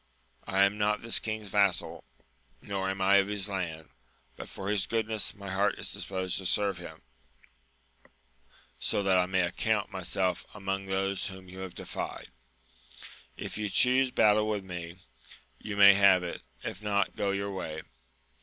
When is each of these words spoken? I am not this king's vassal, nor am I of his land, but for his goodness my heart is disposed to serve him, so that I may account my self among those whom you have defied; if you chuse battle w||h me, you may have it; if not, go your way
I 0.47 0.63
am 0.63 0.79
not 0.79 1.03
this 1.03 1.19
king's 1.19 1.49
vassal, 1.49 2.03
nor 2.59 2.89
am 2.89 3.01
I 3.03 3.17
of 3.17 3.27
his 3.27 3.47
land, 3.47 3.91
but 4.35 4.49
for 4.49 4.69
his 4.69 4.87
goodness 4.87 5.35
my 5.35 5.51
heart 5.51 5.77
is 5.77 5.93
disposed 5.93 6.39
to 6.39 6.45
serve 6.47 6.79
him, 6.79 7.03
so 8.79 9.03
that 9.03 9.19
I 9.19 9.27
may 9.27 9.41
account 9.41 9.91
my 9.91 10.01
self 10.01 10.43
among 10.55 10.87
those 10.87 11.27
whom 11.27 11.47
you 11.47 11.59
have 11.59 11.75
defied; 11.75 12.31
if 13.37 13.59
you 13.59 13.69
chuse 13.69 14.09
battle 14.09 14.45
w||h 14.51 14.63
me, 14.63 14.95
you 15.59 15.77
may 15.77 15.93
have 15.93 16.23
it; 16.23 16.41
if 16.63 16.81
not, 16.81 17.15
go 17.15 17.29
your 17.29 17.51
way 17.51 17.83